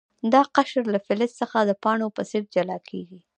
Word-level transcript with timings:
دا 0.33 0.41
قشر 0.55 0.83
له 0.93 0.99
فلز 1.07 1.31
څخه 1.41 1.57
د 1.63 1.71
پاڼو 1.83 2.07
په 2.15 2.21
څیر 2.29 2.43
جلا 2.55 2.77
کیږي. 2.89 3.19